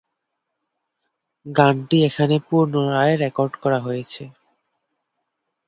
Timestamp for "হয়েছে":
3.79-4.23